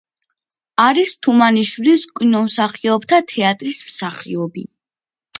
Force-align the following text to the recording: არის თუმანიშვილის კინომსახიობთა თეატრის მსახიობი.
არის 0.83 1.11
თუმანიშვილის 1.25 2.05
კინომსახიობთა 2.19 3.19
თეატრის 3.33 3.77
მსახიობი. 3.91 4.65